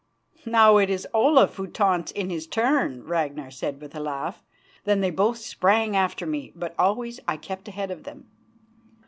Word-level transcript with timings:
"Now 0.47 0.77
it 0.77 0.89
is 0.89 1.07
Olaf 1.13 1.57
who 1.57 1.67
taunts 1.67 2.11
in 2.11 2.31
his 2.31 2.47
turn," 2.47 3.01
said 3.01 3.07
Ragnar 3.07 3.51
with 3.79 3.93
a 3.95 3.99
laugh. 3.99 4.43
Then 4.83 4.99
they 5.01 5.11
both 5.11 5.37
sprang 5.37 5.95
after 5.95 6.25
me, 6.25 6.51
but 6.55 6.73
always 6.79 7.19
I 7.27 7.37
kept 7.37 7.67
ahead 7.67 7.91
of 7.91 8.01
them. 8.03 8.27